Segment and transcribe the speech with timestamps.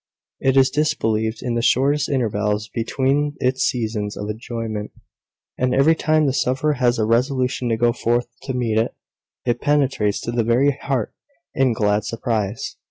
[0.39, 4.89] It is disbelieved in the shortest intervals between its seasons of enjoyment:
[5.59, 8.95] and every time the sufferer has resolution to go forth to meet it,
[9.45, 11.13] it penetrates to the very heart
[11.53, 12.77] in glad surprise.